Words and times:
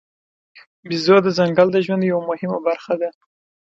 بیزو 0.87 1.17
د 1.23 1.27
ځنګل 1.37 1.67
د 1.71 1.77
ژوند 1.85 2.03
یوه 2.11 2.21
مهمه 2.29 2.59
برخه 2.67 2.93
ده. 3.01 3.09